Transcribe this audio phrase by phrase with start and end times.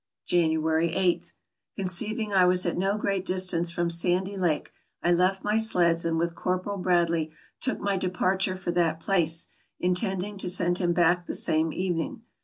[0.25, 1.31] January 8.—
[1.77, 4.71] Conceiving I was at no great distance from Sandy Lake,
[5.03, 10.39] I left my sleds and with Corporal Bradley took my departure for that place, intending
[10.39, 12.23] to send him back the same evening.